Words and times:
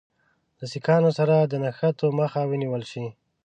له 0.59 0.65
سیکهانو 0.71 1.09
سره 1.19 1.35
د 1.41 1.53
نښتو 1.63 2.07
مخه 2.19 2.41
ونیوله 2.49 2.87
شي. 2.91 3.05